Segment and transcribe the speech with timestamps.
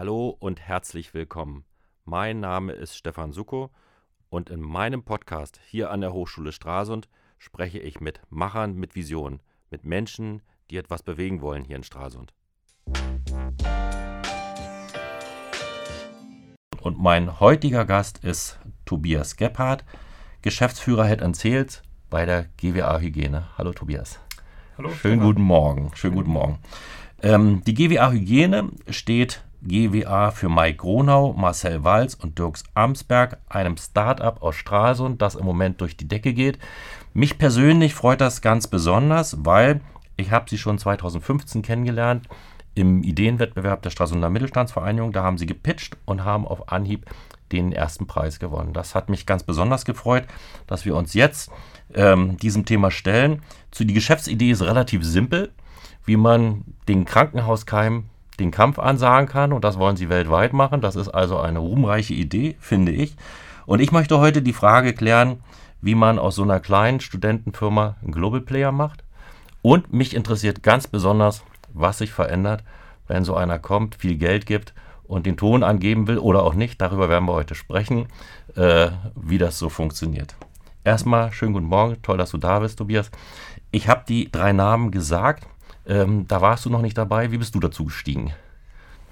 [0.00, 1.64] Hallo und herzlich willkommen.
[2.04, 3.70] Mein Name ist Stefan Suko
[4.30, 9.40] und in meinem Podcast hier an der Hochschule Stralsund spreche ich mit Machern mit Visionen,
[9.70, 12.32] mit Menschen, die etwas bewegen wollen hier in Stralsund.
[16.80, 19.84] Und mein heutiger Gast ist Tobias Gebhardt,
[20.42, 23.48] Geschäftsführer Head and Sales bei der GWA Hygiene.
[23.58, 24.20] Hallo Tobias.
[24.76, 24.90] Hallo.
[24.90, 25.26] Schönen Stefan.
[25.26, 25.90] guten Morgen.
[25.96, 26.60] Schönen guten Morgen.
[27.20, 33.76] Ähm, die GWA Hygiene steht GWA für Mike Gronau, Marcel Walz und Dirks Amsberg, einem
[33.76, 36.58] Start-up aus Stralsund, das im Moment durch die Decke geht.
[37.12, 39.80] Mich persönlich freut das ganz besonders, weil
[40.16, 42.28] ich habe sie schon 2015 kennengelernt
[42.74, 45.12] im Ideenwettbewerb der Stralsunder Mittelstandsvereinigung.
[45.12, 47.06] Da haben sie gepitcht und haben auf Anhieb
[47.52, 48.72] den ersten Preis gewonnen.
[48.72, 50.24] Das hat mich ganz besonders gefreut,
[50.66, 51.50] dass wir uns jetzt
[51.94, 53.42] ähm, diesem Thema stellen.
[53.78, 55.52] Die Geschäftsidee ist relativ simpel,
[56.04, 58.04] wie man den Krankenhauskeim
[58.38, 60.80] den Kampf ansagen kann und das wollen sie weltweit machen.
[60.80, 63.16] Das ist also eine ruhmreiche Idee, finde ich.
[63.66, 65.40] Und ich möchte heute die Frage klären,
[65.80, 69.04] wie man aus so einer kleinen Studentenfirma einen Global Player macht.
[69.62, 71.42] Und mich interessiert ganz besonders,
[71.72, 72.64] was sich verändert,
[73.06, 74.72] wenn so einer kommt, viel Geld gibt
[75.04, 76.80] und den Ton angeben will oder auch nicht.
[76.80, 78.06] Darüber werden wir heute sprechen,
[78.54, 80.36] äh, wie das so funktioniert.
[80.84, 83.10] Erstmal schönen guten Morgen, toll, dass du da bist, Tobias.
[83.70, 85.46] Ich habe die drei Namen gesagt.
[85.88, 87.32] Ähm, da warst du noch nicht dabei.
[87.32, 88.32] Wie bist du dazu gestiegen?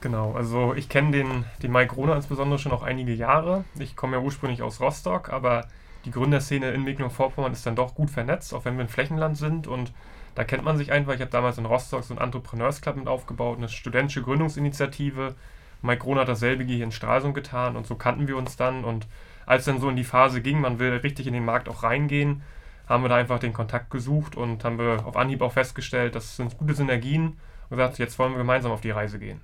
[0.03, 3.65] Genau, also ich kenne den, den Mike Groner insbesondere schon noch einige Jahre.
[3.79, 5.67] Ich komme ja ursprünglich aus Rostock, aber
[6.05, 9.67] die Gründerszene in Mecklenburg-Vorpommern ist dann doch gut vernetzt, auch wenn wir ein Flächenland sind.
[9.67, 9.93] Und
[10.35, 11.15] da kennt man sich einfach.
[11.15, 15.35] Ich habe damals in Rostock so ein Entrepreneurs Club mit aufgebaut, eine studentische Gründungsinitiative.
[15.83, 18.85] Mike Groner hat dasselbe hier in Stralsund getan und so kannten wir uns dann.
[18.85, 19.07] Und
[19.47, 22.43] als dann so in die Phase ging, man will richtig in den Markt auch reingehen,
[22.89, 26.37] haben wir da einfach den Kontakt gesucht und haben wir auf Anhieb auch festgestellt, das
[26.37, 27.37] sind gute Synergien
[27.69, 29.41] und gesagt, jetzt wollen wir gemeinsam auf die Reise gehen.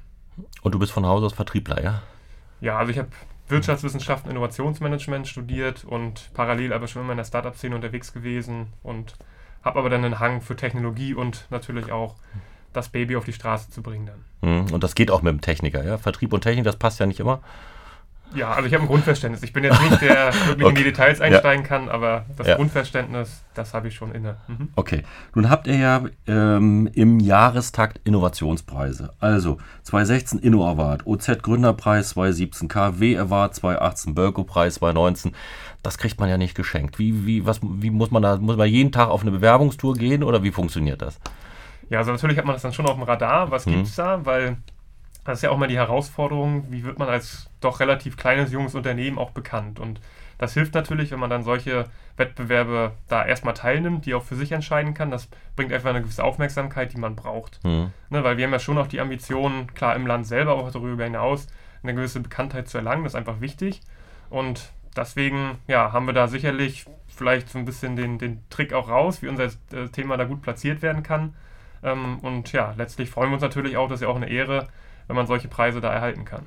[0.63, 2.03] Und du bist von Haus aus Vertriebler, ja?
[2.61, 3.09] Ja, also ich habe
[3.49, 9.17] Wirtschaftswissenschaften, Innovationsmanagement studiert und parallel aber schon immer in der Startup-Szene unterwegs gewesen und
[9.65, 12.15] habe aber dann einen Hang für Technologie und natürlich auch
[12.73, 14.25] das Baby auf die Straße zu bringen dann.
[14.67, 15.99] Hm, Und das geht auch mit dem Techniker, ja?
[15.99, 17.41] Vertrieb und Technik, das passt ja nicht immer.
[18.35, 19.43] Ja, also ich habe ein Grundverständnis.
[19.43, 20.75] Ich bin jetzt nicht der, der wirklich in Okay.
[20.77, 21.25] die Details Ja.
[21.27, 22.57] einsteigen kann, aber das Ja.
[22.57, 24.37] Grundverständnis, das habe ich schon inne.
[24.49, 24.69] Mhm.
[24.77, 25.03] Okay,
[25.35, 29.11] nun habt ihr ja ähm, im Jahrestakt Innovationspreise.
[29.21, 35.33] Also 2016 Inno Award, OZ Gründerpreis 2017, KW Award 2018, Bölko Preis 2019.
[35.83, 36.99] Das kriegt man ja nicht geschenkt.
[36.99, 40.23] Wie, wie, was, wie muss man da, muss man jeden Tag auf eine Bewerbungstour gehen
[40.23, 41.19] oder wie funktioniert das?
[41.91, 43.51] Ja, also natürlich hat man das dann schon auf dem Radar.
[43.51, 43.73] Was Mhm.
[43.73, 44.25] gibt es da?
[44.25, 44.57] Weil
[45.25, 48.75] das ist ja auch mal die Herausforderung, wie wird man als doch relativ kleines, junges
[48.75, 49.79] Unternehmen auch bekannt?
[49.79, 50.01] Und
[50.39, 51.85] das hilft natürlich, wenn man dann solche
[52.17, 55.13] Wettbewerbe da erstmal teilnimmt, die auch für sich entscheiden kann.
[55.13, 57.61] Das bringt einfach eine gewisse Aufmerksamkeit, die man braucht.
[57.63, 57.93] Hm.
[58.11, 61.05] Ne, weil wir haben ja schon auch die Ambition, klar im Land selber, auch darüber
[61.05, 61.47] hinaus,
[61.85, 63.05] eine gewisse Bekanntheit zu erlangen.
[63.05, 63.83] Das ist einfach wichtig.
[64.31, 68.89] Und deswegen ja, haben wir da sicherlich vielleicht so ein bisschen den, den Trick auch
[68.89, 71.35] raus, wie unser äh, Thema da gut platziert werden kann.
[71.83, 74.69] Ähm, und ja, letztlich freuen wir uns natürlich auch, das ist ja auch eine Ehre,
[75.07, 76.43] wenn man solche Preise da erhalten kann.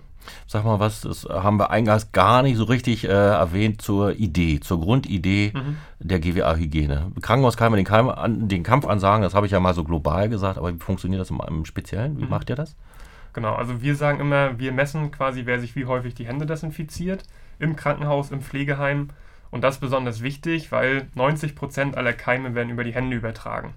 [0.48, 4.60] Sag mal was, das haben wir eingangs gar nicht so richtig äh, erwähnt zur Idee,
[4.60, 5.78] zur Grundidee Mhm.
[6.00, 7.12] der GWA Hygiene.
[7.22, 10.58] Krankenhauskeime den, Keim, an, den Kampf ansagen, das habe ich ja mal so global gesagt,
[10.58, 12.18] aber wie funktioniert das im, im Speziellen?
[12.18, 12.30] Wie Mhm.
[12.32, 12.76] macht ihr das?
[13.34, 17.24] Genau, also wir sagen immer, wir messen quasi, wer sich wie häufig die Hände desinfiziert,
[17.60, 19.10] im Krankenhaus, im Pflegeheim.
[19.52, 23.74] Und das ist besonders wichtig, weil 90% aller Keime werden über die Hände übertragen.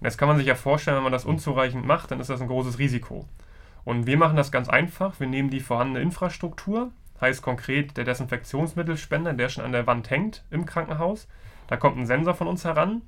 [0.00, 2.40] Und jetzt kann man sich ja vorstellen, wenn man das unzureichend macht, dann ist das
[2.42, 3.26] ein großes Risiko.
[3.86, 5.20] Und wir machen das ganz einfach.
[5.20, 10.44] Wir nehmen die vorhandene Infrastruktur, heißt konkret der Desinfektionsmittelspender, der schon an der Wand hängt
[10.50, 11.28] im Krankenhaus.
[11.68, 13.02] Da kommt ein Sensor von uns heran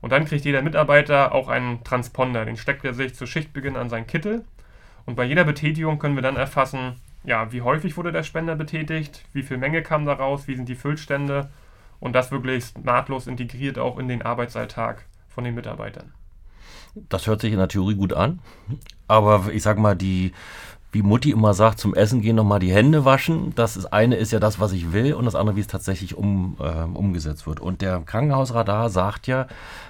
[0.00, 2.46] und dann kriegt jeder Mitarbeiter auch einen Transponder.
[2.46, 4.46] Den steckt er sich zu Schichtbeginn an seinen Kittel.
[5.04, 9.26] Und bei jeder Betätigung können wir dann erfassen, ja, wie häufig wurde der Spender betätigt,
[9.34, 11.50] wie viel Menge kam da raus, wie sind die Füllstände
[12.00, 16.14] und das wirklich nahtlos integriert auch in den Arbeitsalltag von den Mitarbeitern.
[16.94, 18.40] Das hört sich in der Theorie gut an,
[19.08, 20.32] aber ich sag mal, die,
[20.94, 23.52] wie Mutti immer sagt, zum Essen gehen nochmal die Hände waschen.
[23.56, 26.16] Das ist, eine ist ja das, was ich will, und das andere, wie es tatsächlich
[26.16, 27.58] um, ähm, umgesetzt wird.
[27.58, 29.48] Und der Krankenhausradar sagt ja,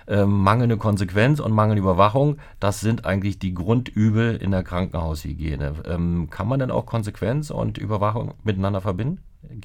[0.09, 5.75] ähm, mangelnde Konsequenz und mangelnde Überwachung, das sind eigentlich die Grundübel in der Krankenhaushygiene.
[5.87, 9.19] Ähm, kann man denn auch Konsequenz und Überwachung miteinander verbinden?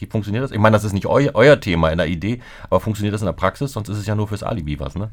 [0.10, 0.52] Funktioniert das?
[0.52, 3.28] Ich meine, das ist nicht eu euer Thema in der Idee, aber funktioniert das in
[3.28, 3.72] der Praxis?
[3.72, 5.10] Sonst ist es ja nur fürs Alibi was, ne?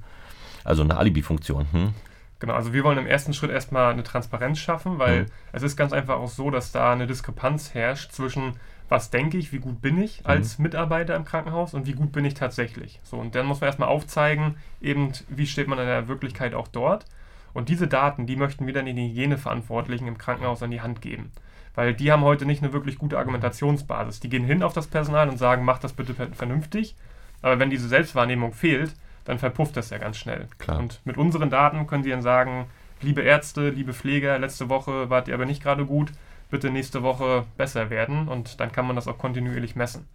[0.64, 1.66] Also eine Alibi-Funktion.
[1.70, 1.94] Hm?
[2.38, 5.26] Genau, also wir wollen im ersten Schritt erstmal eine Transparenz schaffen, weil Mhm.
[5.52, 8.54] es ist ganz einfach auch so, dass da eine Diskrepanz herrscht zwischen
[8.88, 12.24] was denke ich, wie gut bin ich als Mitarbeiter im Krankenhaus und wie gut bin
[12.24, 13.00] ich tatsächlich.
[13.02, 16.68] So, und dann muss man erstmal aufzeigen, eben wie steht man in der Wirklichkeit auch
[16.68, 17.04] dort.
[17.52, 21.32] Und diese Daten, die möchten wir dann den Hygieneverantwortlichen im Krankenhaus an die Hand geben.
[21.74, 24.20] Weil die haben heute nicht eine wirklich gute Argumentationsbasis.
[24.20, 26.94] Die gehen hin auf das Personal und sagen, macht das bitte vernünftig.
[27.42, 28.94] Aber wenn diese Selbstwahrnehmung fehlt,
[29.26, 30.48] dann verpufft das ja ganz schnell.
[30.58, 30.78] Klar.
[30.78, 32.66] Und mit unseren Daten können sie dann sagen,
[33.02, 36.12] liebe Ärzte, liebe Pfleger, letzte Woche wart ihr aber nicht gerade gut,
[36.50, 40.06] bitte nächste Woche besser werden und dann kann man das auch kontinuierlich messen.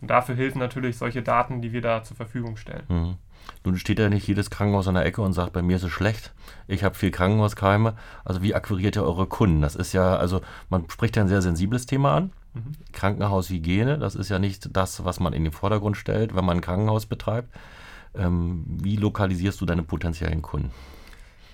[0.00, 2.84] Und dafür helfen natürlich solche Daten, die wir da zur Verfügung stellen.
[2.88, 3.14] Mhm.
[3.64, 5.90] Nun steht ja nicht jedes Krankenhaus an der Ecke und sagt, bei mir ist es
[5.90, 6.32] schlecht,
[6.68, 7.94] ich habe viel Krankenhauskeime.
[8.24, 9.60] Also wie akquiriert ihr eure Kunden?
[9.60, 12.32] Das ist ja, also man spricht ja ein sehr sensibles Thema an.
[12.54, 12.72] Mhm.
[12.92, 16.62] Krankenhaushygiene, das ist ja nicht das, was man in den Vordergrund stellt, wenn man ein
[16.62, 17.48] Krankenhaus betreibt.
[18.14, 20.70] Ähm, wie lokalisierst du deine potenziellen Kunden?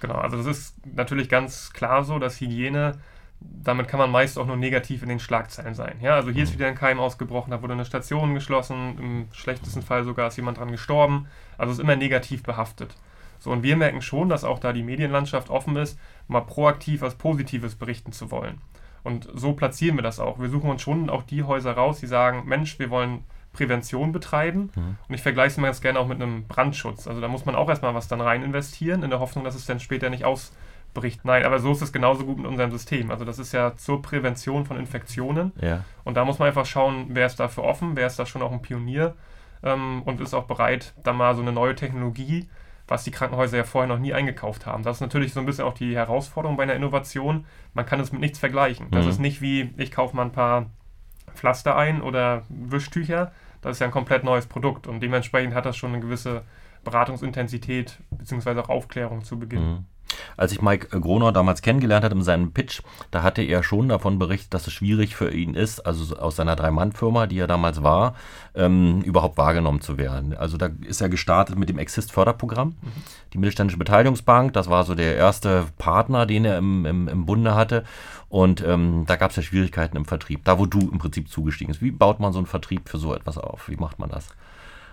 [0.01, 2.99] Genau, also das ist natürlich ganz klar so, dass Hygiene
[3.41, 5.97] damit kann man meist auch nur negativ in den Schlagzeilen sein.
[6.01, 6.59] Ja, also hier ist mhm.
[6.59, 10.59] wieder ein Keim ausgebrochen, da wurde eine Station geschlossen, im schlechtesten Fall sogar ist jemand
[10.59, 11.27] dran gestorben.
[11.59, 12.95] Also es ist immer negativ behaftet.
[13.39, 17.17] So, und wir merken schon, dass auch da die Medienlandschaft offen ist, mal proaktiv was
[17.17, 18.61] Positives berichten zu wollen.
[19.05, 20.41] Und so platzieren wir das auch.
[20.41, 23.25] Wir suchen uns schon auch die Häuser raus, die sagen, Mensch, wir wollen
[23.57, 24.71] Prävention betreiben.
[24.75, 24.97] Mhm.
[25.09, 27.07] Und ich vergleiche es mal ganz gerne auch mit einem Brandschutz.
[27.07, 29.67] Also da muss man auch erstmal was dann rein investieren, in der Hoffnung, dass es
[29.67, 30.53] dann später nicht aus
[30.95, 31.25] bricht.
[31.25, 33.11] Nein, aber so ist es genauso gut mit unserem System.
[33.11, 35.53] Also das ist ja zur Prävention von Infektionen.
[35.61, 35.85] Ja.
[36.05, 38.53] Und da muss man einfach schauen, wer ist dafür offen, wer ist da schon auch
[38.53, 39.15] ein Pionier
[39.63, 42.49] ähm, und ist auch bereit, da mal so eine neue Technologie,
[42.89, 44.83] was die Krankenhäuser ja vorher noch nie eingekauft haben.
[44.83, 47.45] Das ist natürlich so ein bisschen auch die Herausforderung bei einer Innovation.
[47.75, 48.91] Man kann es mit nichts vergleichen.
[48.91, 49.11] Das mhm.
[49.11, 50.67] ist nicht wie, ich kaufe mal ein paar
[51.35, 53.33] Pflaster ein oder Wischtücher.
[53.67, 56.45] Das ist ja ein komplett neues Produkt und dementsprechend hat das schon eine gewisse
[56.85, 58.61] Beratungsintensität bzw.
[58.61, 59.61] auch Aufklärung zu Beginn.
[59.61, 59.85] Mhm.
[60.37, 64.19] Als ich Mike Gronau damals kennengelernt hatte in seinem Pitch, da hatte er schon davon
[64.19, 68.15] berichtet, dass es schwierig für ihn ist, also aus seiner Drei-Mann-Firma, die er damals war,
[68.55, 70.37] ähm, überhaupt wahrgenommen zu werden.
[70.37, 72.69] Also da ist er gestartet mit dem Exist-Förderprogramm.
[72.69, 72.93] Mhm.
[73.33, 77.55] Die Mittelständische Beteiligungsbank, das war so der erste Partner, den er im, im, im Bunde
[77.55, 77.85] hatte.
[78.29, 81.73] Und ähm, da gab es ja Schwierigkeiten im Vertrieb, da wo du im Prinzip zugestiegen
[81.73, 81.83] bist.
[81.83, 83.69] Wie baut man so einen Vertrieb für so etwas auf?
[83.69, 84.29] Wie macht man das?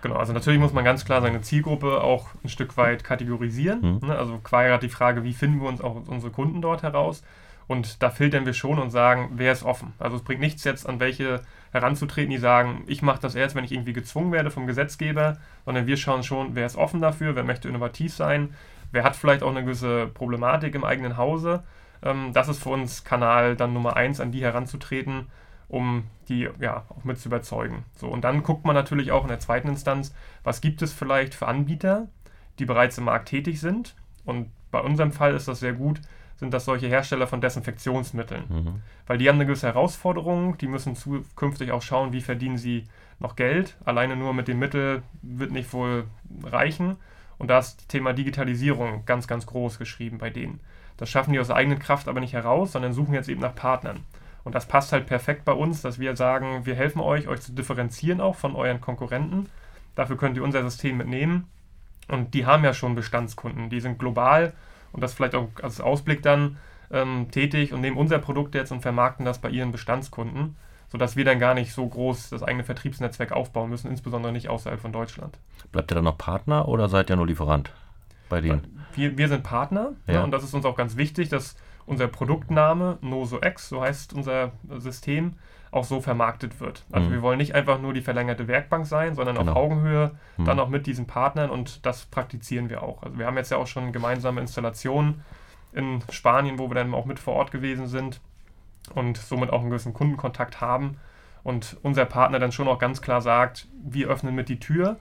[0.04, 4.00] Genau, also natürlich muss man ganz klar seine Zielgruppe auch ein Stück weit kategorisieren.
[4.02, 4.08] Mhm.
[4.08, 4.18] Ne?
[4.18, 7.22] Also gerade die Frage, wie finden wir uns auch unsere Kunden dort heraus?
[7.68, 9.94] Und da filtern wir schon und sagen, wer ist offen.
[9.98, 11.40] Also es bringt nichts jetzt an welche
[11.72, 15.86] heranzutreten, die sagen, ich mache das erst, wenn ich irgendwie gezwungen werde vom Gesetzgeber, sondern
[15.86, 18.52] wir schauen schon, wer ist offen dafür, wer möchte innovativ sein,
[18.92, 21.62] wer hat vielleicht auch eine gewisse Problematik im eigenen Hause.
[22.02, 25.28] Ähm, das ist für uns Kanal dann Nummer eins, an die heranzutreten
[25.68, 27.84] um die ja auch mit zu überzeugen.
[27.96, 31.34] So, und dann guckt man natürlich auch in der zweiten Instanz, was gibt es vielleicht
[31.34, 32.08] für Anbieter,
[32.58, 33.94] die bereits im Markt tätig sind.
[34.24, 36.00] Und bei unserem Fall ist das sehr gut,
[36.36, 38.44] sind das solche Hersteller von Desinfektionsmitteln.
[38.48, 38.82] Mhm.
[39.06, 42.84] Weil die haben eine gewisse Herausforderung, die müssen zukünftig auch schauen, wie verdienen sie
[43.18, 43.76] noch Geld.
[43.84, 46.04] Alleine nur mit dem Mittel wird nicht wohl
[46.42, 46.96] reichen.
[47.38, 50.60] Und da ist das Thema Digitalisierung ganz, ganz groß geschrieben bei denen.
[50.96, 54.00] Das schaffen die aus eigener Kraft aber nicht heraus, sondern suchen jetzt eben nach Partnern.
[54.44, 57.52] Und das passt halt perfekt bei uns, dass wir sagen, wir helfen euch, euch zu
[57.52, 59.48] differenzieren auch von euren Konkurrenten.
[59.94, 61.48] Dafür könnt ihr unser System mitnehmen.
[62.08, 64.52] Und die haben ja schon Bestandskunden, die sind global
[64.92, 66.58] und das vielleicht auch als Ausblick dann
[66.90, 70.56] ähm, tätig und nehmen unser Produkt jetzt und vermarkten das bei ihren Bestandskunden,
[70.88, 74.80] sodass wir dann gar nicht so groß das eigene Vertriebsnetzwerk aufbauen müssen, insbesondere nicht außerhalb
[74.80, 75.38] von Deutschland.
[75.72, 77.72] Bleibt ihr dann noch Partner oder seid ihr nur Lieferant
[78.28, 78.80] bei denen?
[78.94, 80.14] Wir, wir sind Partner ja.
[80.14, 84.52] Ja, und das ist uns auch ganz wichtig, dass unser Produktname NosoX, so heißt unser
[84.78, 85.34] System,
[85.70, 86.84] auch so vermarktet wird.
[86.92, 87.12] Also mhm.
[87.14, 89.52] wir wollen nicht einfach nur die verlängerte Werkbank sein, sondern genau.
[89.52, 90.44] auf Augenhöhe, mhm.
[90.44, 93.02] dann auch mit diesen Partnern und das praktizieren wir auch.
[93.02, 95.22] Also wir haben jetzt ja auch schon gemeinsame Installationen
[95.72, 98.20] in Spanien, wo wir dann auch mit vor Ort gewesen sind
[98.94, 100.98] und somit auch einen gewissen Kundenkontakt haben
[101.42, 104.96] und unser Partner dann schon auch ganz klar sagt, wir öffnen mit die Tür,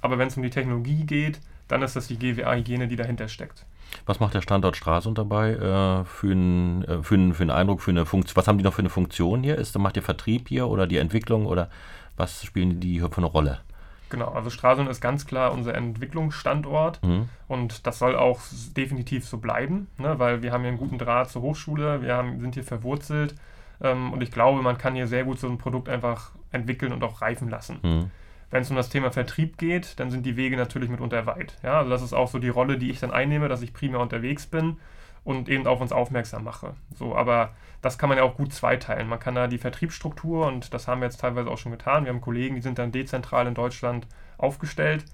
[0.00, 3.64] aber wenn es um die Technologie geht, dann ist das die GWA-Hygiene, die dahinter steckt.
[4.04, 7.80] Was macht der Standort Stralsund dabei äh, für, einen, äh, für, einen, für einen Eindruck,
[7.80, 8.36] für eine Funktion?
[8.36, 9.56] Was haben die noch für eine Funktion hier?
[9.56, 11.68] Ist, macht ihr Vertrieb hier oder die Entwicklung oder
[12.16, 13.60] was spielen die hier für eine Rolle?
[14.08, 17.28] Genau, also Stralsund ist ganz klar unser Entwicklungsstandort mhm.
[17.48, 18.40] und das soll auch
[18.76, 22.38] definitiv so bleiben, ne, weil wir haben hier einen guten Draht zur Hochschule, wir haben,
[22.40, 23.34] sind hier verwurzelt
[23.80, 27.02] ähm, und ich glaube, man kann hier sehr gut so ein Produkt einfach entwickeln und
[27.02, 27.78] auch reifen lassen.
[27.82, 28.10] Mhm.
[28.50, 31.56] Wenn es um das Thema Vertrieb geht, dann sind die Wege natürlich mitunter weit.
[31.62, 34.00] Ja, also das ist auch so die Rolle, die ich dann einnehme, dass ich primär
[34.00, 34.78] unterwegs bin
[35.24, 36.74] und eben auf uns aufmerksam mache.
[36.94, 37.50] So, aber
[37.82, 39.08] das kann man ja auch gut zweiteilen.
[39.08, 42.04] Man kann da die Vertriebsstruktur und das haben wir jetzt teilweise auch schon getan.
[42.04, 44.06] Wir haben Kollegen, die sind dann dezentral in Deutschland
[44.38, 45.04] aufgestellt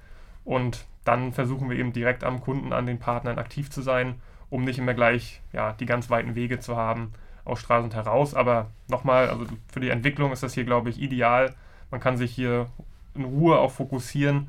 [0.44, 4.20] und dann versuchen wir eben direkt am Kunden, an den Partnern aktiv zu sein,
[4.50, 7.12] um nicht immer gleich ja, die ganz weiten Wege zu haben
[7.44, 8.34] aus Straßend heraus.
[8.34, 11.54] Aber nochmal, also für die Entwicklung ist das hier, glaube ich, ideal.
[11.90, 12.66] Man kann sich hier
[13.14, 14.48] in Ruhe auch fokussieren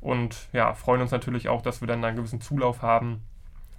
[0.00, 3.22] und ja, freuen uns natürlich auch, dass wir dann einen gewissen Zulauf haben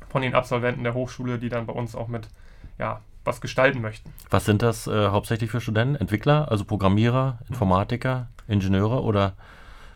[0.10, 2.28] von den Absolventen der Hochschule, die dann bei uns auch mit
[2.80, 4.12] ja, was gestalten möchten.
[4.30, 5.96] Was sind das äh, hauptsächlich für Studenten?
[5.96, 9.34] Entwickler, also Programmierer, Informatiker, Ingenieure oder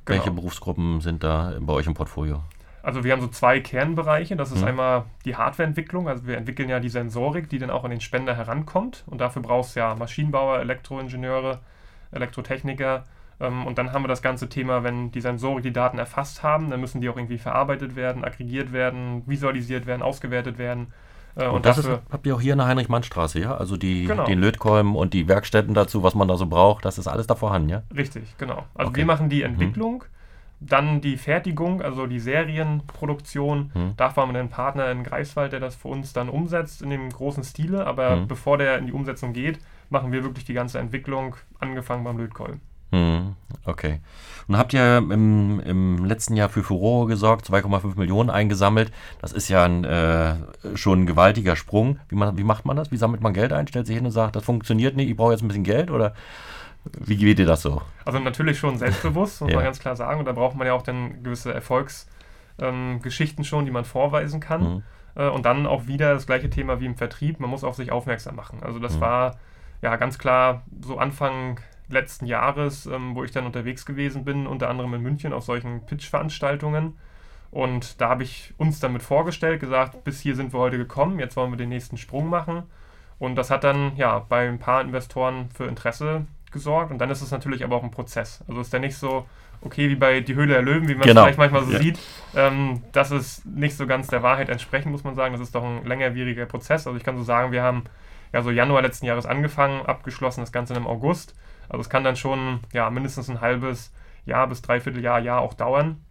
[0.05, 0.17] genau.
[0.17, 2.43] welche Berufsgruppen sind da bei euch im Portfolio?
[2.83, 4.37] Also wir haben so zwei Kernbereiche.
[4.37, 4.67] Das ist mhm.
[4.67, 6.07] einmal die Hardwareentwicklung.
[6.07, 9.03] Also wir entwickeln ja die Sensorik, die dann auch an den Spender herankommt.
[9.07, 11.59] Und dafür brauchst du ja Maschinenbauer, Elektroingenieure,
[12.11, 13.03] Elektrotechniker.
[13.39, 16.69] Ähm, und dann haben wir das ganze Thema, wenn die Sensorik die Daten erfasst haben,
[16.69, 20.93] dann müssen die auch irgendwie verarbeitet werden, aggregiert werden, visualisiert werden, ausgewertet werden.
[21.35, 23.55] Äh, und, und das ist, habt ihr auch hier in der Heinrich-Mann-Straße, ja?
[23.55, 24.25] Also die, genau.
[24.25, 27.35] den Lötkolben und die Werkstätten dazu, was man da so braucht, das ist alles da
[27.35, 27.83] vorhanden, ja?
[27.95, 28.65] Richtig, genau.
[28.73, 28.99] Also okay.
[28.99, 29.45] wir machen die mhm.
[29.45, 29.93] Entwicklung.
[29.99, 30.17] Mhm
[30.59, 33.71] dann die Fertigung, also die Serienproduktion.
[33.73, 33.93] Hm.
[33.95, 37.09] Dafür haben wir einen Partner in Greifswald, der das für uns dann umsetzt in dem
[37.09, 37.85] großen Stile.
[37.85, 38.27] Aber hm.
[38.27, 42.61] bevor der in die Umsetzung geht, machen wir wirklich die ganze Entwicklung, angefangen beim Lötkolben.
[42.97, 43.35] Hm.
[43.65, 43.99] Okay.
[44.47, 48.91] Und habt ihr im, im letzten Jahr für Furore gesorgt, 2,5 Millionen eingesammelt.
[49.19, 50.35] Das ist ja ein, äh,
[50.75, 51.99] schon ein gewaltiger Sprung.
[52.07, 52.91] Wie, man, wie macht man das?
[52.91, 53.67] Wie sammelt man Geld ein?
[53.67, 55.91] Stellt sich hin und sagt, das funktioniert nicht, ich brauche jetzt ein bisschen Geld?
[55.91, 56.13] Oder
[56.97, 57.81] wie geht dir das so?
[58.05, 59.57] Also natürlich schon selbstbewusst, muss ja.
[59.57, 60.19] man ganz klar sagen.
[60.19, 64.75] Und da braucht man ja auch dann gewisse Erfolgsgeschichten ähm, schon, die man vorweisen kann.
[64.75, 64.83] Mhm.
[65.15, 67.41] Äh, und dann auch wieder das gleiche Thema wie im Vertrieb.
[67.41, 68.59] Man muss auf sich aufmerksam machen.
[68.61, 69.01] Also das mhm.
[69.01, 69.35] war
[69.81, 74.69] ja ganz klar so Anfang letzten Jahres, ähm, wo ich dann unterwegs gewesen bin, unter
[74.69, 76.97] anderem in München auf solchen Pitch-Veranstaltungen.
[77.51, 81.37] Und da habe ich uns damit vorgestellt, gesagt, bis hier sind wir heute gekommen, jetzt
[81.37, 82.63] wollen wir den nächsten Sprung machen.
[83.19, 87.21] Und das hat dann ja bei ein paar Investoren für Interesse gesorgt und dann ist
[87.21, 88.43] es natürlich aber auch ein Prozess.
[88.47, 89.25] Also ist der nicht so,
[89.61, 91.21] okay, wie bei Die Höhle der Löwen, wie man genau.
[91.21, 91.79] es vielleicht manchmal so ja.
[91.79, 91.99] sieht.
[92.35, 95.33] Ähm, das ist nicht so ganz der Wahrheit entsprechend, muss man sagen.
[95.33, 96.87] Das ist doch ein längerwieriger Prozess.
[96.87, 97.83] Also ich kann so sagen, wir haben
[98.33, 101.35] ja so Januar letzten Jahres angefangen, abgeschlossen das Ganze im August.
[101.69, 103.93] Also es kann dann schon ja mindestens ein halbes
[104.25, 106.03] Jahr bis dreiviertel Jahr, Jahr auch dauern,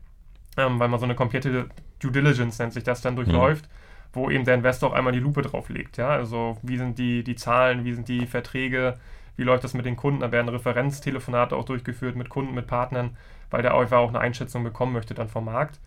[0.56, 1.68] ähm, weil man so eine komplette
[2.00, 3.66] Due Diligence nennt sich das dann durchläuft.
[3.66, 3.76] Mhm
[4.16, 5.98] wo eben der Investor auch einmal die Lupe drauf legt.
[5.98, 6.08] Ja?
[6.08, 8.94] Also wie sind die, die Zahlen, wie sind die Verträge,
[9.36, 13.16] wie läuft das mit den Kunden, da werden Referenztelefonate auch durchgeführt mit Kunden, mit Partnern,
[13.50, 15.78] weil der einfach auch eine Einschätzung bekommen möchte dann vom Markt.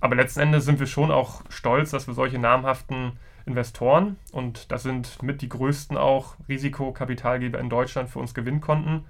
[0.00, 3.12] Aber letzten Endes sind wir schon auch stolz, dass wir solche namhaften
[3.46, 9.04] Investoren und das sind mit die größten auch Risikokapitalgeber in Deutschland für uns gewinnen konnten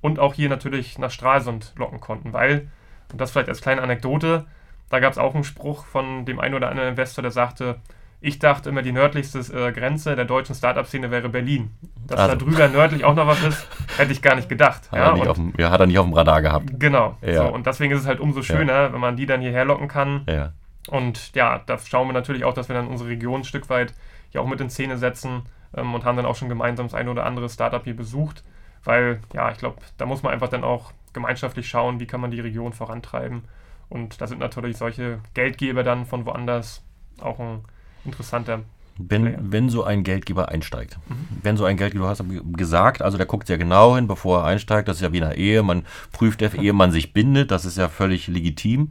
[0.00, 2.68] und auch hier natürlich nach Stralsund locken konnten, weil,
[3.10, 4.46] und das vielleicht als kleine Anekdote,
[4.88, 7.80] da gab es auch einen Spruch von dem einen oder anderen Investor, der sagte,
[8.20, 11.70] ich dachte immer, die nördlichste äh, Grenze der deutschen Startup-Szene wäre Berlin.
[12.06, 12.36] Dass also.
[12.36, 14.92] da drüber nördlich auch noch was ist, hätte ich gar nicht gedacht.
[14.92, 16.78] Hat, ja, er, nicht dem, ja, hat er nicht auf dem Radar gehabt.
[16.78, 17.16] Genau.
[17.20, 17.46] Ja.
[17.46, 18.92] So, und deswegen ist es halt umso schöner, ja.
[18.92, 20.22] wenn man die dann hierher locken kann.
[20.28, 20.52] Ja.
[20.88, 23.94] Und ja, da schauen wir natürlich auch, dass wir dann unsere Region ein Stück weit
[24.32, 25.42] ja auch mit in Szene setzen
[25.76, 28.42] ähm, und haben dann auch schon gemeinsam das eine oder andere Startup hier besucht.
[28.84, 32.30] Weil, ja, ich glaube, da muss man einfach dann auch gemeinschaftlich schauen, wie kann man
[32.30, 33.44] die Region vorantreiben.
[33.88, 36.82] Und da sind natürlich solche Geldgeber dann von woanders
[37.20, 37.64] auch ein
[38.04, 38.60] interessanter
[38.98, 40.98] wenn, wenn so ein Geldgeber einsteigt.
[41.08, 41.26] Mhm.
[41.42, 42.24] Wenn so ein Geldgeber, du hast
[42.56, 44.88] gesagt, also der guckt sehr genau hin, bevor er einsteigt.
[44.88, 45.62] Das ist ja wie in einer Ehe.
[45.62, 47.50] Man prüft, ehe man sich bindet.
[47.50, 48.90] Das ist ja völlig legitim.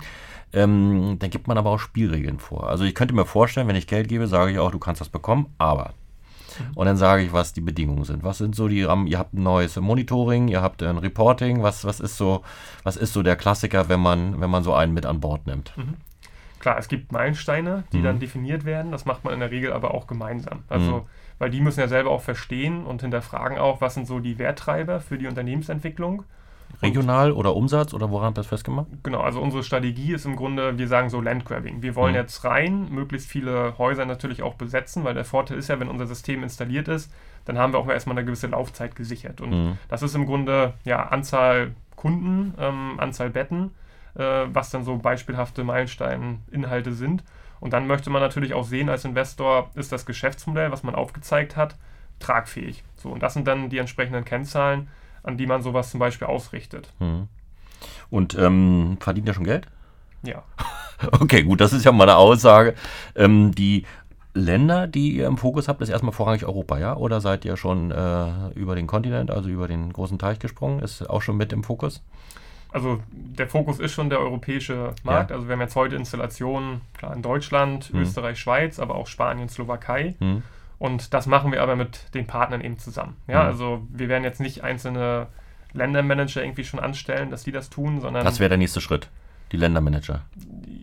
[0.53, 2.69] Ähm, dann gibt man aber auch Spielregeln vor.
[2.69, 5.09] Also ich könnte mir vorstellen, wenn ich Geld gebe, sage ich auch, du kannst das
[5.09, 5.93] bekommen, aber.
[6.75, 8.23] Und dann sage ich, was die Bedingungen sind.
[8.23, 11.99] Was sind so die, ihr habt ein neues Monitoring, ihr habt ein Reporting, was, was
[11.99, 12.43] ist so,
[12.83, 15.75] was ist so der Klassiker, wenn man, wenn man so einen mit an Bord nimmt?
[15.77, 15.95] Mhm.
[16.59, 18.03] Klar, es gibt Meilensteine, die mhm.
[18.03, 18.91] dann definiert werden.
[18.91, 20.63] Das macht man in der Regel aber auch gemeinsam.
[20.67, 21.01] Also, mhm.
[21.39, 24.99] weil die müssen ja selber auch verstehen und hinterfragen auch, was sind so die Werttreiber
[24.99, 26.23] für die Unternehmensentwicklung.
[26.81, 28.87] Regional oder Umsatz oder woran habt ihr das festgemacht?
[29.03, 31.81] Genau, also unsere Strategie ist im Grunde, wir sagen so Landgrabbing.
[31.81, 32.19] Wir wollen mhm.
[32.19, 36.07] jetzt rein, möglichst viele Häuser natürlich auch besetzen, weil der Vorteil ist ja, wenn unser
[36.07, 37.11] System installiert ist,
[37.45, 39.41] dann haben wir auch erstmal eine gewisse Laufzeit gesichert.
[39.41, 39.77] Und mhm.
[39.89, 43.71] das ist im Grunde ja Anzahl Kunden, ähm, Anzahl Betten
[44.15, 47.23] äh, was dann so beispielhafte Meilenstein-Inhalte sind.
[47.59, 51.55] Und dann möchte man natürlich auch sehen als Investor, ist das Geschäftsmodell, was man aufgezeigt
[51.55, 51.75] hat,
[52.19, 52.83] tragfähig.
[52.95, 54.87] So, und das sind dann die entsprechenden Kennzahlen,
[55.23, 56.91] an die man sowas zum Beispiel ausrichtet.
[56.99, 57.27] Hm.
[58.09, 59.67] Und ähm, verdient ihr schon Geld?
[60.23, 60.43] Ja.
[61.19, 62.75] Okay, gut, das ist ja mal eine Aussage.
[63.15, 63.87] Ähm, die
[64.35, 66.95] Länder, die ihr im Fokus habt, ist erstmal vorrangig Europa, ja?
[66.95, 70.79] Oder seid ihr schon äh, über den Kontinent, also über den großen Teich gesprungen?
[70.79, 72.03] Ist auch schon mit im Fokus?
[72.71, 75.29] also der Fokus ist schon der europäische Markt.
[75.29, 75.35] Ja.
[75.35, 78.01] Also wir haben jetzt heute Installationen, klar in Deutschland, mhm.
[78.01, 80.15] Österreich, Schweiz, aber auch Spanien, Slowakei.
[80.19, 80.43] Mhm.
[80.81, 83.15] Und das machen wir aber mit den Partnern eben zusammen.
[83.27, 83.49] Ja, mhm.
[83.49, 85.27] also wir werden jetzt nicht einzelne
[85.73, 88.25] Ländermanager irgendwie schon anstellen, dass die das tun, sondern.
[88.25, 89.07] Das wäre der nächste Schritt,
[89.51, 90.21] die Ländermanager.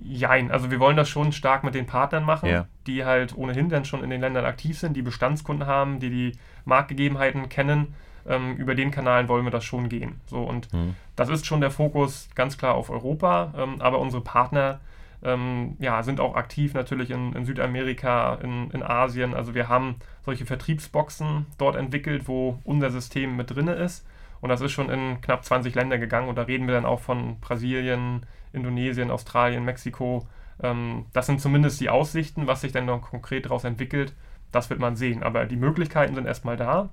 [0.05, 2.67] Jein, also wir wollen das schon stark mit den Partnern machen, ja.
[2.87, 6.39] die halt ohnehin dann schon in den Ländern aktiv sind, die Bestandskunden haben, die die
[6.65, 10.21] Marktgegebenheiten kennen ähm, über den Kanal wollen wir das schon gehen.
[10.27, 10.95] So, und mhm.
[11.17, 14.79] das ist schon der Fokus ganz klar auf Europa, ähm, aber unsere Partner
[15.23, 19.35] ähm, ja, sind auch aktiv natürlich in, in Südamerika, in, in Asien.
[19.35, 24.07] Also wir haben solche Vertriebsboxen dort entwickelt, wo unser System mit drin ist.
[24.41, 26.29] Und das ist schon in knapp 20 Länder gegangen.
[26.29, 30.27] Und da reden wir dann auch von Brasilien, Indonesien, Australien, Mexiko.
[30.63, 34.15] Ähm, das sind zumindest die Aussichten, was sich dann noch konkret daraus entwickelt.
[34.53, 35.25] Das wird man sehen.
[35.25, 36.91] Aber die Möglichkeiten sind erstmal da.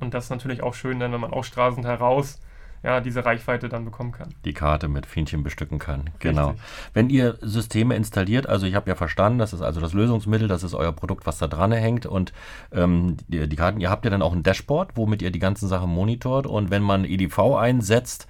[0.00, 2.40] Und das ist natürlich auch schön, dann, wenn man aus Straßen heraus
[2.84, 4.34] ja, diese Reichweite dann bekommen kann.
[4.44, 6.10] Die Karte mit Fähnchen bestücken kann.
[6.18, 6.48] Genau.
[6.48, 6.64] Richtig.
[6.92, 10.62] Wenn ihr Systeme installiert, also ich habe ja verstanden, das ist also das Lösungsmittel, das
[10.62, 12.34] ist euer Produkt, was da dran hängt und
[12.72, 15.66] ähm, die, die, Karten, ihr habt ja dann auch ein Dashboard, womit ihr die ganzen
[15.66, 18.28] Sachen monitort und wenn man EDV einsetzt,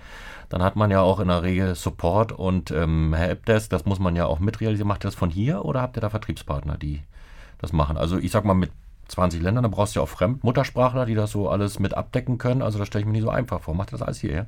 [0.51, 4.15] dann hat man ja auch in der Regel Support und ähm, Helpdesk, das muss man
[4.15, 4.87] ja auch mitrealisieren.
[4.87, 7.03] Macht ihr das von hier oder habt ihr da Vertriebspartner, die
[7.59, 7.97] das machen?
[7.97, 8.71] Also ich sag mal mit
[9.09, 12.63] 20 Ländern, da brauchst du ja auch Fremdmuttersprachler, die das so alles mit abdecken können.
[12.63, 13.75] Also das stelle ich mir nicht so einfach vor.
[13.75, 14.47] Macht das alles hierher?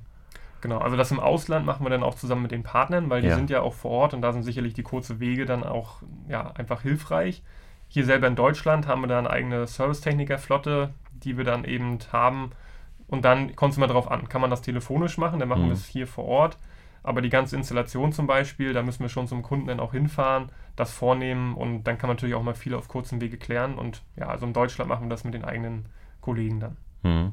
[0.61, 3.29] Genau, also das im Ausland machen wir dann auch zusammen mit den Partnern, weil die
[3.29, 3.37] ja.
[3.37, 6.51] sind ja auch vor Ort und da sind sicherlich die kurzen Wege dann auch ja,
[6.53, 7.43] einfach hilfreich.
[7.89, 12.51] Hier selber in Deutschland haben wir dann eine eigene Servicetechnikerflotte, die wir dann eben haben.
[13.07, 15.69] Und dann kommt es immer darauf an, kann man das telefonisch machen, dann machen mhm.
[15.69, 16.59] wir es hier vor Ort.
[17.07, 20.51] Aber die ganze Installation zum Beispiel, da müssen wir schon zum Kunden dann auch hinfahren,
[20.75, 23.79] das vornehmen und dann kann man natürlich auch mal viel auf kurzem Wege klären.
[23.79, 25.87] Und ja, also in Deutschland machen wir das mit den eigenen
[26.21, 26.77] Kollegen dann.
[27.05, 27.33] Mhm.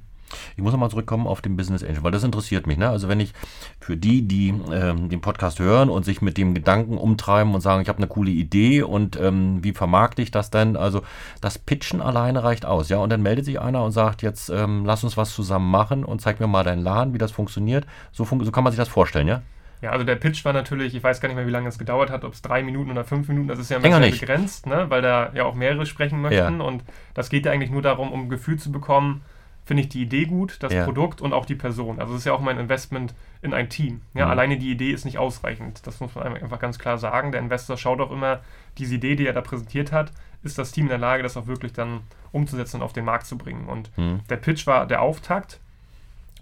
[0.55, 2.77] Ich muss nochmal zurückkommen auf den Business Angel, weil das interessiert mich.
[2.77, 2.87] Ne?
[2.87, 3.33] Also wenn ich
[3.79, 7.81] für die, die ähm, den Podcast hören und sich mit dem Gedanken umtreiben und sagen,
[7.81, 10.77] ich habe eine coole Idee und ähm, wie vermarkte ich das denn?
[10.77, 11.01] Also
[11.41, 12.97] das Pitchen alleine reicht aus, ja.
[12.97, 16.21] Und dann meldet sich einer und sagt, jetzt ähm, lass uns was zusammen machen und
[16.21, 17.87] zeig mir mal deinen Laden, wie das funktioniert.
[18.11, 19.41] So, fun so kann man sich das vorstellen, ja?
[19.83, 22.09] Ja, also der Pitch war natürlich, ich weiß gar nicht mehr, wie lange es gedauert
[22.09, 24.85] hat, ob es drei Minuten oder fünf Minuten, das ist ja ein bisschen begrenzt, ne?
[24.89, 26.59] weil da ja auch mehrere sprechen möchten.
[26.61, 26.65] Ja.
[26.65, 29.23] Und das geht ja eigentlich nur darum, um ein Gefühl zu bekommen,
[29.65, 30.85] finde ich die Idee gut, das ja.
[30.85, 31.99] Produkt und auch die Person.
[31.99, 34.03] Also es ist ja auch mein Investment in ein Team.
[34.13, 34.31] Ja, mhm.
[34.31, 35.85] Alleine die Idee ist nicht ausreichend.
[35.85, 37.33] Das muss man einfach ganz klar sagen.
[37.33, 38.39] Der Investor schaut auch immer,
[38.77, 40.13] diese Idee, die er da präsentiert hat,
[40.43, 41.99] ist das Team in der Lage, das auch wirklich dann
[42.31, 43.67] umzusetzen und auf den Markt zu bringen.
[43.67, 44.21] Und mhm.
[44.29, 45.59] der Pitch war der Auftakt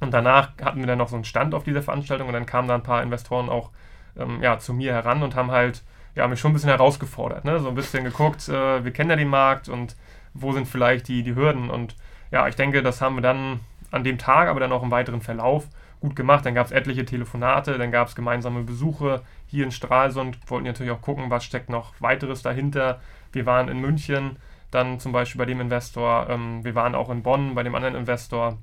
[0.02, 2.68] und danach hatten wir dann noch so einen Stand auf dieser Veranstaltung und dann kamen
[2.68, 3.70] da ein paar Investoren auch
[4.18, 5.84] ähm, ja, zu mir heran und haben halt
[6.16, 7.46] ja, mich schon ein bisschen herausgefordert.
[7.46, 7.60] Ne?
[7.60, 9.96] So ein bisschen geguckt, äh, wir kennen ja den Markt und
[10.34, 11.70] wo sind vielleicht die, die Hürden.
[11.70, 11.96] Und
[12.32, 13.60] ja, ich denke, das haben wir dann
[13.92, 15.68] an dem Tag, aber dann auch im weiteren Verlauf
[16.00, 16.46] gut gemacht.
[16.46, 20.92] Dann gab es etliche Telefonate, dann gab es gemeinsame Besuche hier in Stralsund, wollten natürlich
[20.92, 23.00] auch gucken, was steckt noch weiteres dahinter.
[23.32, 24.38] Wir waren in München,
[24.72, 27.96] dann zum Beispiel bei dem Investor, ähm, wir waren auch in Bonn bei dem anderen
[27.96, 28.58] Investor.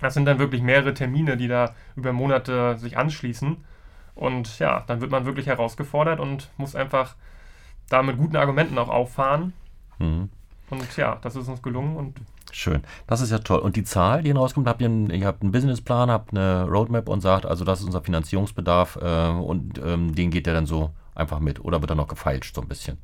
[0.00, 3.56] Das sind dann wirklich mehrere Termine, die da über Monate sich anschließen.
[4.14, 7.14] Und ja, dann wird man wirklich herausgefordert und muss einfach
[7.88, 9.52] da mit guten Argumenten auch auffahren.
[9.98, 10.30] Mhm.
[10.70, 12.20] Und ja, das ist uns gelungen und
[12.52, 12.82] Schön.
[13.06, 13.58] Das ist ja toll.
[13.58, 17.08] Und die Zahl, die rauskommt, habt ihr, einen, ihr habt einen Businessplan, habt eine Roadmap
[17.08, 20.90] und sagt, also das ist unser Finanzierungsbedarf äh, und ähm, den geht der dann so
[21.14, 22.98] einfach mit oder wird dann noch gefeilscht so ein bisschen?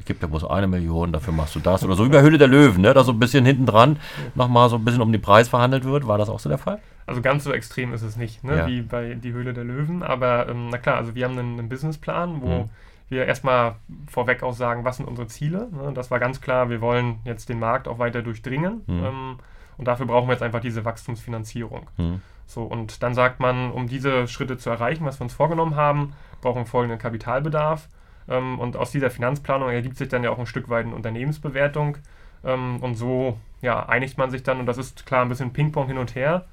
[0.00, 1.84] Ich gebe dir bloß eine Million, dafür machst du das.
[1.84, 2.92] Oder so wie bei Höhle der Löwen, ne?
[2.94, 3.98] da so ein bisschen hinten dran
[4.34, 6.08] nochmal so ein bisschen um den Preis verhandelt wird.
[6.08, 6.80] War das auch so der Fall?
[7.06, 8.56] Also ganz so extrem ist es nicht, ne?
[8.56, 8.66] Ja.
[8.66, 10.02] wie bei die Höhle der Löwen.
[10.02, 12.70] Aber ähm, na klar, also wir haben einen, einen Businessplan, wo mhm.
[13.08, 13.76] wir erstmal
[14.08, 15.68] vorweg auch sagen, was sind unsere Ziele.
[15.70, 15.92] Ne?
[15.92, 18.82] Das war ganz klar, wir wollen jetzt den Markt auch weiter durchdringen.
[18.86, 19.04] Mhm.
[19.04, 19.36] Ähm,
[19.76, 21.88] und dafür brauchen wir jetzt einfach diese Wachstumsfinanzierung.
[21.96, 22.22] Mhm.
[22.46, 26.14] So, und dann sagt man, um diese Schritte zu erreichen, was wir uns vorgenommen haben,
[26.40, 27.88] brauchen wir folgenden Kapitalbedarf.
[28.30, 31.98] Ähm, und aus dieser Finanzplanung ergibt sich dann ja auch ein Stück weit eine Unternehmensbewertung.
[32.44, 35.88] Ähm, und so ja, einigt man sich dann, und das ist klar ein bisschen Ping-Pong
[35.88, 36.46] hin und her.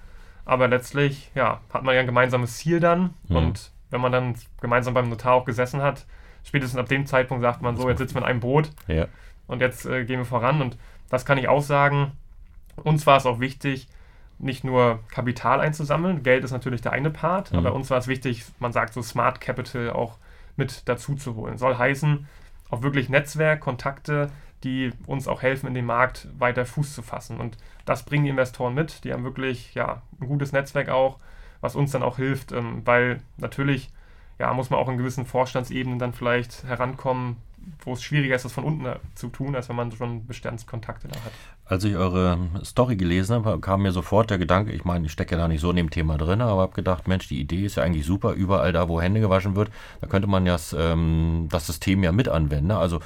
[0.43, 3.13] Aber letztlich ja, hat man ja ein gemeinsames Ziel dann.
[3.27, 3.35] Mhm.
[3.35, 6.05] Und wenn man dann gemeinsam beim Notar auch gesessen hat,
[6.43, 9.07] spätestens ab dem Zeitpunkt sagt man so, jetzt sitzen wir in einem Boot ja.
[9.47, 10.61] und jetzt äh, gehen wir voran.
[10.61, 10.77] Und
[11.09, 12.13] das kann ich auch sagen.
[12.83, 13.87] Uns war es auch wichtig,
[14.39, 16.23] nicht nur Kapital einzusammeln.
[16.23, 17.59] Geld ist natürlich der eine Part, mhm.
[17.59, 20.17] aber uns war es wichtig, man sagt so Smart Capital auch
[20.57, 21.57] mit dazu zu holen.
[21.57, 22.27] Soll heißen,
[22.69, 24.29] auch wirklich Netzwerk, Kontakte,
[24.63, 27.39] die uns auch helfen, in dem Markt weiter Fuß zu fassen.
[27.39, 29.03] Und das bringen die Investoren mit.
[29.03, 31.19] Die haben wirklich ja, ein gutes Netzwerk auch,
[31.61, 33.91] was uns dann auch hilft, ähm, weil natürlich
[34.39, 37.37] ja, muss man auch in gewissen Vorstandsebenen dann vielleicht herankommen,
[37.83, 41.15] wo es schwieriger ist, das von unten zu tun, als wenn man schon Bestandskontakte da
[41.15, 41.31] hat.
[41.65, 45.35] Als ich eure Story gelesen habe, kam mir sofort der Gedanke, ich meine, ich stecke
[45.35, 47.75] ja da nicht so in dem Thema drin, aber habe gedacht, Mensch, die Idee ist
[47.75, 49.69] ja eigentlich super, überall da, wo Hände gewaschen wird,
[50.01, 52.67] da könnte man ja das, ähm, das System ja mit anwenden.
[52.67, 52.77] Ne?
[52.77, 52.99] Also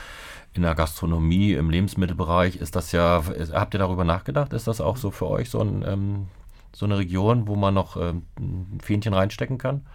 [0.54, 4.54] in der Gastronomie, im Lebensmittelbereich ist das ja, habt ihr darüber nachgedacht?
[4.54, 6.28] Ist das auch so für euch so, ein, ähm,
[6.74, 9.86] so eine Region, wo man noch ähm, ein Fähnchen reinstecken kann?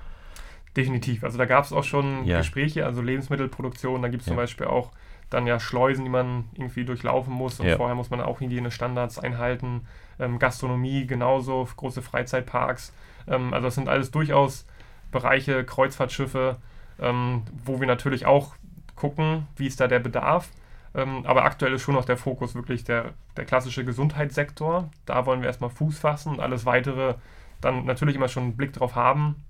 [0.76, 1.24] Definitiv.
[1.24, 2.38] Also da gab es auch schon ja.
[2.38, 4.30] Gespräche, also Lebensmittelproduktion, da gibt es ja.
[4.30, 4.92] zum Beispiel auch
[5.30, 7.76] dann ja Schleusen, die man irgendwie durchlaufen muss und ja.
[7.76, 9.86] vorher muss man auch Hygienestandards einhalten.
[10.18, 12.92] Ähm, Gastronomie genauso, große Freizeitparks.
[13.26, 14.66] Ähm, also das sind alles durchaus
[15.10, 16.58] Bereiche, Kreuzfahrtschiffe,
[17.00, 18.54] ähm, wo wir natürlich auch
[18.94, 20.50] gucken, wie ist da der Bedarf.
[20.94, 24.90] Ähm, aber aktuell ist schon noch der Fokus wirklich der, der klassische Gesundheitssektor.
[25.06, 27.14] Da wollen wir erstmal Fuß fassen und alles weitere
[27.62, 29.45] dann natürlich immer schon einen Blick drauf haben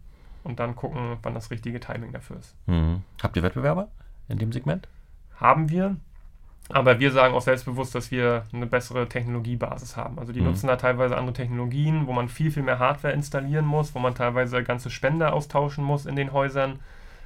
[0.47, 2.57] und dann gucken, wann das richtige Timing dafür ist.
[2.67, 3.03] Mhm.
[3.23, 3.89] Habt ihr Wettbewerber
[4.29, 4.89] in dem Segment?
[5.39, 5.97] Haben wir.
[6.69, 10.19] Aber wir sagen auch selbstbewusst, dass wir eine bessere Technologiebasis haben.
[10.19, 10.47] Also die mhm.
[10.47, 14.15] nutzen da teilweise andere Technologien, wo man viel, viel mehr Hardware installieren muss, wo man
[14.15, 16.81] teilweise ganze Spender austauschen muss in den Häusern,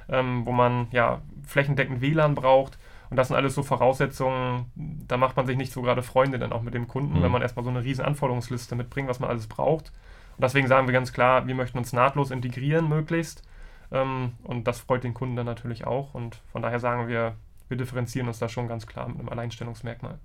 [0.09, 2.77] ähm, wo man ja flächendeckend WLAN braucht.
[3.09, 6.53] Und das sind alles so Voraussetzungen, da macht man sich nicht so gerade Freunde dann
[6.53, 7.23] auch mit dem Kunden, mhm.
[7.23, 9.91] wenn man erstmal so eine riesen Anforderungsliste mitbringt, was man alles braucht.
[10.37, 13.43] Und deswegen sagen wir ganz klar, wir möchten uns nahtlos integrieren möglichst.
[13.91, 16.13] Ähm, und das freut den Kunden dann natürlich auch.
[16.13, 17.35] Und von daher sagen wir,
[17.67, 20.19] wir differenzieren uns da schon ganz klar mit einem Alleinstellungsmerkmal.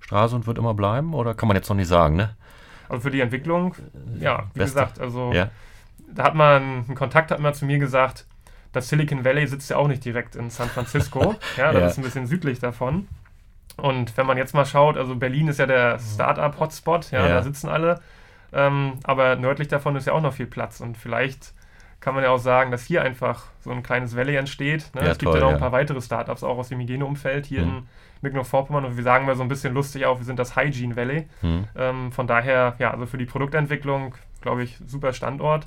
[0.00, 2.36] Stralsund wird immer bleiben oder kann man jetzt noch nicht sagen, ne?
[2.88, 3.74] Also für die Entwicklung,
[4.20, 4.80] ja, wie Beste.
[4.80, 5.50] gesagt, also ja.
[6.12, 8.26] da hat man, ein Kontakt hat mal zu mir gesagt,
[8.72, 11.34] das Silicon Valley sitzt ja auch nicht direkt in San Francisco.
[11.56, 11.86] ja, das ja.
[11.88, 13.08] ist ein bisschen südlich davon.
[13.76, 17.42] Und wenn man jetzt mal schaut, also Berlin ist ja der Startup-Hotspot, ja, ja, da
[17.42, 18.00] sitzen alle.
[18.52, 20.80] Ähm, aber nördlich davon ist ja auch noch viel Platz.
[20.80, 21.52] Und vielleicht
[22.00, 24.94] kann man ja auch sagen, dass hier einfach so ein kleines Valley entsteht.
[24.94, 25.02] Ne?
[25.02, 27.62] Ja, es gibt toll, ja noch ein paar weitere Startups auch aus dem Hygieneumfeld hier
[27.62, 27.68] mhm.
[27.68, 27.88] in
[28.22, 28.84] Mecklenburg-Vorpommern.
[28.84, 31.26] Und wir sagen mal so ein bisschen lustig auch, wir sind das Hygiene Valley.
[31.42, 31.64] Mhm.
[31.74, 35.66] Ähm, von daher, ja, also für die Produktentwicklung, glaube ich, super Standort.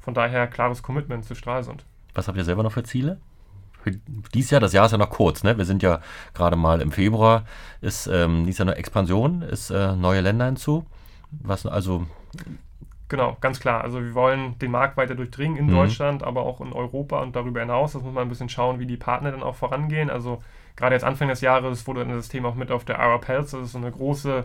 [0.00, 1.84] Von daher klares Commitment zu Stralsund.
[2.14, 3.18] Was habt ihr selber noch für Ziele?
[3.82, 3.92] Für
[4.34, 5.58] dieses Jahr, das Jahr ist ja noch kurz, ne?
[5.58, 6.00] Wir sind ja
[6.34, 7.44] gerade mal im Februar,
[7.80, 10.86] ist ähm, dieses Jahr noch Expansion, ist äh, neue Länder hinzu.
[11.42, 12.06] Was also.
[13.08, 13.82] Genau, ganz klar.
[13.82, 15.74] Also wir wollen den Markt weiter durchdringen in mhm.
[15.74, 17.92] Deutschland, aber auch in Europa und darüber hinaus.
[17.92, 20.10] Das muss man ein bisschen schauen, wie die Partner dann auch vorangehen.
[20.10, 20.42] Also
[20.74, 23.54] gerade jetzt Anfang des Jahres wurde das Thema auch mit auf der Arab Health, das
[23.54, 24.44] ist so eine große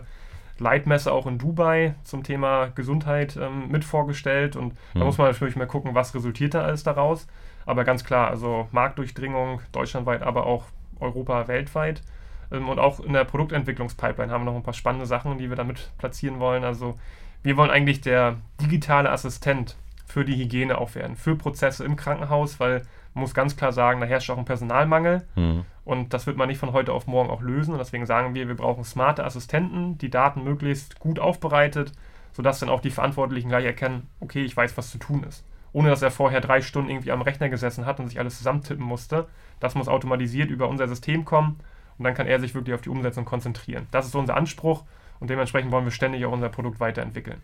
[0.58, 4.54] Leitmesse auch in Dubai zum Thema Gesundheit ähm, mit vorgestellt.
[4.54, 4.98] Und mhm.
[4.98, 7.26] da muss man natürlich mal gucken, was resultiert da alles daraus.
[7.66, 10.64] Aber ganz klar, also Marktdurchdringung deutschlandweit, aber auch
[11.00, 12.02] Europa, weltweit.
[12.52, 15.56] Ähm, und auch in der Produktentwicklungspipeline haben wir noch ein paar spannende Sachen, die wir
[15.56, 16.64] damit platzieren wollen.
[16.64, 16.98] Also
[17.42, 22.60] wir wollen eigentlich der digitale Assistent für die Hygiene auch werden, für Prozesse im Krankenhaus,
[22.60, 22.82] weil
[23.14, 25.64] man muss ganz klar sagen, da herrscht auch ein Personalmangel mhm.
[25.84, 27.72] und das wird man nicht von heute auf morgen auch lösen.
[27.72, 31.92] Und deswegen sagen wir, wir brauchen smarte Assistenten, die Daten möglichst gut aufbereitet,
[32.32, 35.88] sodass dann auch die Verantwortlichen gleich erkennen, okay, ich weiß, was zu tun ist ohne
[35.88, 39.26] dass er vorher drei Stunden irgendwie am Rechner gesessen hat und sich alles zusammentippen musste.
[39.58, 41.60] Das muss automatisiert über unser System kommen
[42.02, 43.86] und dann kann er sich wirklich auf die Umsetzung konzentrieren.
[43.92, 44.82] Das ist unser Anspruch
[45.20, 47.40] und dementsprechend wollen wir ständig auch unser Produkt weiterentwickeln.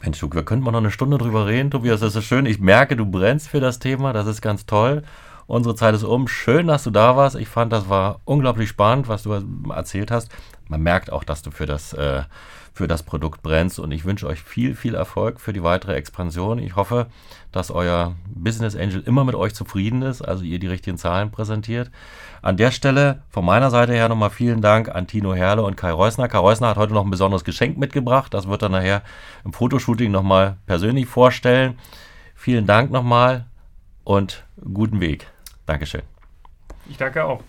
[0.00, 2.46] Mensch, wir könnten mal noch eine Stunde drüber reden, Tobias, das ist schön.
[2.46, 5.02] Ich merke, du brennst für das Thema, das ist ganz toll.
[5.48, 6.28] Unsere Zeit ist um.
[6.28, 7.34] Schön, dass du da warst.
[7.34, 9.32] Ich fand, das war unglaublich spannend, was du
[9.70, 10.30] erzählt hast.
[10.68, 12.22] Man merkt auch, dass du für das äh,
[12.78, 13.80] für das Produkt brennst.
[13.80, 16.60] Und ich wünsche euch viel, viel Erfolg für die weitere Expansion.
[16.60, 17.08] Ich hoffe,
[17.50, 21.90] dass euer Business Angel immer mit euch zufrieden ist, also ihr die richtigen Zahlen präsentiert.
[22.40, 25.90] An der Stelle von meiner Seite her nochmal vielen Dank an Tino Herle und Kai
[25.90, 26.28] Reusner.
[26.28, 28.32] Kai Reusner hat heute noch ein besonderes Geschenk mitgebracht.
[28.32, 29.02] Das wird er nachher
[29.44, 31.78] im Fotoshooting nochmal persönlich vorstellen.
[32.36, 33.46] Vielen Dank nochmal
[34.04, 35.26] und guten Weg.
[35.66, 36.02] Dankeschön.
[36.88, 37.42] Ich danke auch.